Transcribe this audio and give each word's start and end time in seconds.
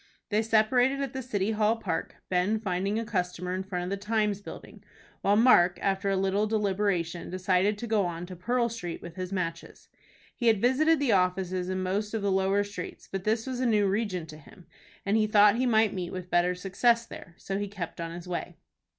They 0.29 0.41
separated 0.41 0.99
at 1.01 1.13
the 1.13 1.21
City 1.21 1.51
Hall 1.51 1.75
Park, 1.75 2.15
Ben 2.27 2.59
finding 2.59 2.97
a 2.97 3.05
customer 3.05 3.53
in 3.53 3.61
front 3.61 3.83
of 3.83 3.91
the 3.91 4.03
"Times" 4.03 4.41
building, 4.41 4.83
while 5.21 5.35
Mark, 5.35 5.77
after 5.79 6.09
a 6.09 6.17
little 6.17 6.47
deliberation, 6.47 7.29
decided 7.29 7.77
to 7.77 7.85
go 7.85 8.03
on 8.07 8.25
to 8.25 8.35
Pearl 8.35 8.67
Street 8.67 9.03
with 9.03 9.15
his 9.15 9.31
matches. 9.31 9.89
He 10.35 10.47
had 10.47 10.59
visited 10.59 10.99
the 10.99 11.11
offices 11.11 11.69
in 11.69 11.83
most 11.83 12.15
of 12.15 12.23
the 12.23 12.31
lower 12.31 12.63
streets, 12.63 13.07
but 13.11 13.25
this 13.25 13.45
was 13.45 13.59
a 13.59 13.65
new 13.67 13.85
region 13.87 14.25
to 14.25 14.37
him, 14.37 14.65
and 15.05 15.17
he 15.17 15.27
thought 15.27 15.57
he 15.57 15.67
might 15.67 15.93
meet 15.93 16.09
with 16.11 16.31
better 16.31 16.55
success 16.55 17.05
there. 17.05 17.35
So 17.37 17.59
he 17.59 17.67
kept 17.67 18.01
on 18.01 18.09
his 18.11 18.27
way. 18.27 18.57